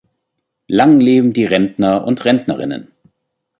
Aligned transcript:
Lang 0.67 0.99
leben 0.99 1.31
die 1.31 1.45
Rentner 1.45 2.05
und 2.07 2.25
Rentnerinnen! 2.25 2.87